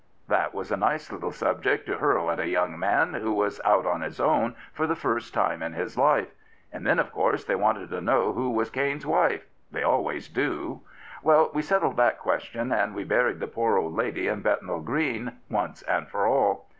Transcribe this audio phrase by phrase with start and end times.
[0.19, 3.61] * That was a nice little subject to hurl at a young man who was
[3.63, 6.29] out' on his own * for the first time in his life.
[6.73, 10.81] And then, of course, they wanted to know who was Cain's wife— they always do.
[11.21, 15.33] Well, we settled that question, and we buried the poor old lady in Bethnal Green,
[15.51, 16.67] once and for all."